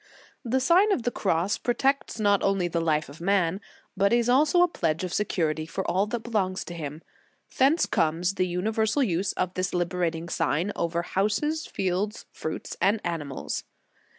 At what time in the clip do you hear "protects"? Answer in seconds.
1.59-2.19